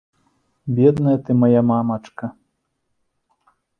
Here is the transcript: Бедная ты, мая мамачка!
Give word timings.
Бедная 0.77 1.13
ты, 1.27 1.31
мая 1.41 1.61
мамачка! 1.73 2.27